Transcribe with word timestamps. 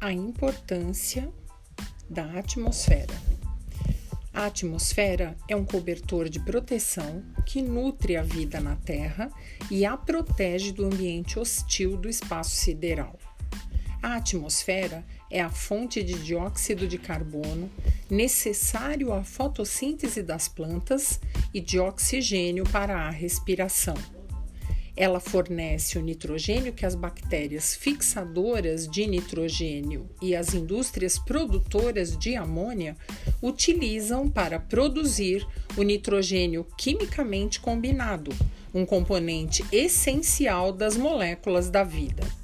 a 0.00 0.10
importância 0.10 1.30
da 2.08 2.24
atmosfera. 2.38 3.14
A 4.32 4.46
atmosfera 4.46 5.36
é 5.46 5.54
um 5.54 5.64
cobertor 5.64 6.30
de 6.30 6.40
proteção 6.40 7.22
que 7.44 7.60
nutre 7.60 8.16
a 8.16 8.22
vida 8.22 8.60
na 8.60 8.76
Terra 8.76 9.30
e 9.70 9.84
a 9.84 9.98
protege 9.98 10.72
do 10.72 10.86
ambiente 10.86 11.38
hostil 11.38 11.98
do 11.98 12.08
espaço 12.08 12.56
sideral. 12.56 13.18
A 14.02 14.16
atmosfera 14.16 15.04
é 15.30 15.42
a 15.42 15.50
fonte 15.50 16.02
de 16.02 16.14
dióxido 16.14 16.88
de 16.88 16.96
carbono 16.96 17.70
necessário 18.08 19.12
à 19.12 19.22
fotossíntese 19.22 20.22
das 20.22 20.48
plantas 20.48 21.20
e 21.52 21.60
de 21.60 21.78
oxigênio 21.78 22.64
para 22.64 22.96
a 22.96 23.10
respiração. 23.10 24.19
Ela 25.00 25.18
fornece 25.18 25.96
o 25.96 26.02
nitrogênio 26.02 26.74
que 26.74 26.84
as 26.84 26.94
bactérias 26.94 27.74
fixadoras 27.74 28.86
de 28.86 29.06
nitrogênio 29.06 30.06
e 30.20 30.36
as 30.36 30.52
indústrias 30.52 31.18
produtoras 31.18 32.14
de 32.18 32.36
amônia 32.36 32.94
utilizam 33.40 34.28
para 34.28 34.60
produzir 34.60 35.48
o 35.74 35.82
nitrogênio 35.82 36.66
quimicamente 36.76 37.60
combinado, 37.60 38.30
um 38.74 38.84
componente 38.84 39.64
essencial 39.72 40.70
das 40.70 40.98
moléculas 40.98 41.70
da 41.70 41.82
vida. 41.82 42.39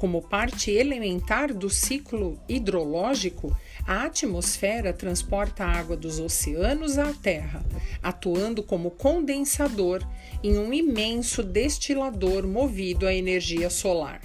Como 0.00 0.22
parte 0.22 0.70
elementar 0.70 1.52
do 1.52 1.68
ciclo 1.68 2.40
hidrológico, 2.48 3.54
a 3.86 4.04
atmosfera 4.04 4.94
transporta 4.94 5.62
a 5.62 5.70
água 5.70 5.94
dos 5.94 6.18
oceanos 6.18 6.96
à 6.96 7.12
Terra, 7.12 7.62
atuando 8.02 8.62
como 8.62 8.92
condensador 8.92 10.02
em 10.42 10.56
um 10.56 10.72
imenso 10.72 11.42
destilador 11.42 12.46
movido 12.46 13.06
à 13.06 13.12
energia 13.12 13.68
solar. 13.68 14.22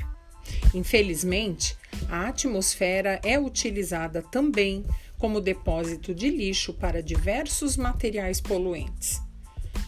Infelizmente, 0.74 1.76
a 2.08 2.30
atmosfera 2.30 3.20
é 3.22 3.38
utilizada 3.38 4.22
também 4.22 4.86
como 5.18 5.42
depósito 5.42 6.16
de 6.16 6.30
lixo 6.30 6.74
para 6.74 7.04
diversos 7.04 7.76
materiais 7.76 8.40
poluentes, 8.40 9.22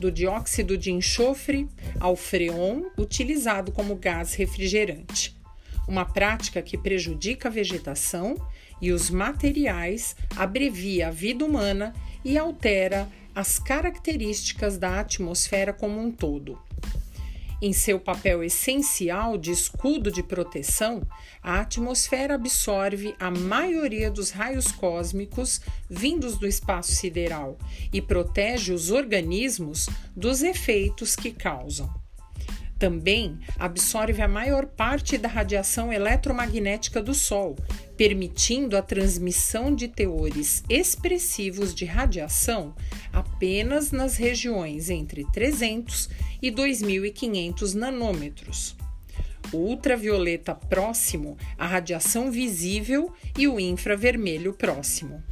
do 0.02 0.11
dióxido 0.11 0.77
de 0.77 0.91
enxofre 0.91 1.65
ao 1.97 2.17
freon, 2.17 2.89
utilizado 2.97 3.71
como 3.71 3.95
gás 3.95 4.33
refrigerante, 4.33 5.36
uma 5.88 6.05
prática 6.05 6.61
que 6.61 6.77
prejudica 6.77 7.47
a 7.47 7.52
vegetação 7.52 8.35
e 8.81 8.91
os 8.91 9.09
materiais, 9.09 10.16
abrevia 10.35 11.07
a 11.07 11.11
vida 11.11 11.45
humana 11.45 11.93
e 12.23 12.38
altera 12.38 13.07
as 13.33 13.59
características 13.59 14.77
da 14.77 14.99
atmosfera 14.99 15.71
como 15.71 15.99
um 15.99 16.11
todo. 16.11 16.59
Em 17.59 17.73
seu 17.73 17.99
papel 17.99 18.43
essencial 18.43 19.35
de 19.35 19.52
escudo 19.52 20.11
de 20.11 20.21
proteção, 20.21 21.02
a 21.41 21.59
atmosfera 21.61 22.35
absorve 22.35 23.15
a 23.19 23.31
maioria 23.31 24.11
dos 24.11 24.30
raios 24.30 24.71
cósmicos 24.71 25.59
vindos 25.89 26.38
do 26.38 26.45
espaço 26.45 26.93
sideral 26.93 27.58
e 27.91 27.99
protege 27.99 28.73
os 28.73 28.91
organismos 28.91 29.89
dos 30.15 30.43
efeitos 30.43 31.15
que 31.15 31.31
causam. 31.31 32.06
Também 32.80 33.39
absorve 33.58 34.22
a 34.22 34.28
maior 34.28 34.67
parte 34.67 35.17
da 35.17 35.28
radiação 35.28 35.92
eletromagnética 35.92 37.02
do 37.02 37.14
Sol, 37.14 37.56
permitindo 37.95 38.78
a 38.78 38.81
transmissão 38.81 39.73
de 39.73 39.88
teores 39.88 40.64
expressivos 40.70 41.73
de 41.73 41.86
radiação 41.86 42.75
apenas 43.11 43.92
nas 43.92 44.16
regiões 44.16 44.89
entre 44.89 45.25
300 45.31 46.09
e 46.42 46.52
2500 46.52 47.73
nanômetros. 47.73 48.75
O 49.52 49.58
ultravioleta 49.58 50.53
próximo, 50.53 51.38
a 51.58 51.66
radiação 51.66 52.30
visível 52.30 53.11
e 53.37 53.48
o 53.48 53.60
infravermelho 53.60 54.54
próximo 54.54 55.23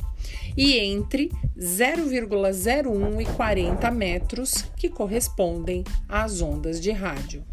e 0.58 0.78
entre 0.78 1.32
0,01 1.58 3.22
e 3.22 3.26
40 3.26 3.92
metros, 3.92 4.66
que 4.76 4.90
correspondem 4.90 5.84
às 6.08 6.42
ondas 6.42 6.80
de 6.80 6.92
rádio. 6.92 7.44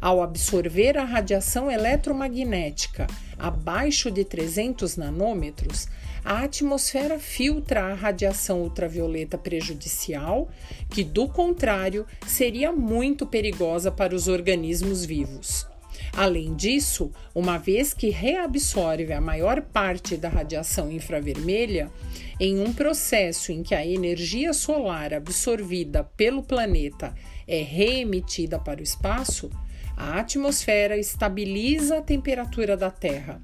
Ao 0.00 0.22
absorver 0.22 0.96
a 0.96 1.04
radiação 1.04 1.70
eletromagnética 1.70 3.06
abaixo 3.38 4.10
de 4.10 4.24
300 4.24 4.96
nanômetros, 4.96 5.88
a 6.24 6.42
atmosfera 6.42 7.18
filtra 7.18 7.84
a 7.84 7.94
radiação 7.94 8.62
ultravioleta 8.62 9.38
prejudicial, 9.38 10.48
que, 10.90 11.04
do 11.04 11.28
contrário, 11.28 12.06
seria 12.26 12.72
muito 12.72 13.26
perigosa 13.26 13.90
para 13.90 14.14
os 14.14 14.26
organismos 14.26 15.04
vivos. 15.04 15.66
Além 16.12 16.54
disso, 16.54 17.10
uma 17.34 17.58
vez 17.58 17.92
que 17.92 18.10
reabsorve 18.10 19.12
a 19.12 19.20
maior 19.20 19.62
parte 19.62 20.16
da 20.16 20.28
radiação 20.28 20.90
infravermelha, 20.90 21.90
em 22.38 22.60
um 22.60 22.72
processo 22.72 23.52
em 23.52 23.62
que 23.62 23.74
a 23.74 23.86
energia 23.86 24.52
solar 24.52 25.14
absorvida 25.14 26.04
pelo 26.16 26.42
planeta 26.42 27.14
é 27.46 27.62
reemitida 27.62 28.58
para 28.58 28.80
o 28.80 28.82
espaço, 28.82 29.50
a 29.96 30.20
atmosfera 30.20 30.98
estabiliza 30.98 31.98
a 31.98 32.02
temperatura 32.02 32.76
da 32.76 32.90
Terra, 32.90 33.40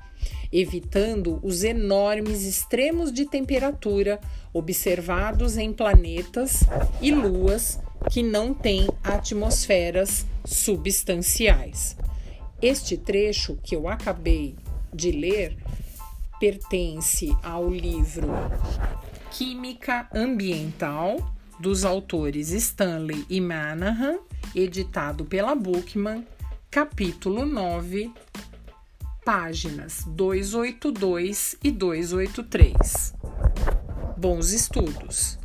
evitando 0.53 1.41
os 1.43 1.65
enormes 1.65 2.44
extremos 2.44 3.11
de 3.11 3.25
temperatura 3.25 4.21
observados 4.53 5.56
em 5.56 5.73
planetas 5.73 6.61
e 7.00 7.11
luas 7.11 7.81
que 8.11 8.23
não 8.23 8.53
têm 8.53 8.87
atmosferas 9.03 10.27
substanciais. 10.44 11.97
Este 12.62 12.97
trecho 12.97 13.59
que 13.61 13.75
eu 13.75 13.89
acabei 13.89 14.55
de 14.95 15.11
ler 15.11 15.56
pertence 16.39 17.37
ao 17.43 17.69
livro 17.69 18.28
Química 19.33 20.09
Ambiental 20.15 21.17
dos 21.59 21.84
autores 21.84 22.50
Stanley 22.50 23.27
e 23.28 23.41
Manahan, 23.41 24.19
editado 24.55 25.25
pela 25.25 25.56
Bookman, 25.56 26.25
capítulo 26.71 27.45
9, 27.45 28.12
páginas 29.25 30.05
282 30.06 31.56
e 31.65 31.71
283. 31.73 33.12
Bons 34.17 34.53
estudos! 34.53 35.42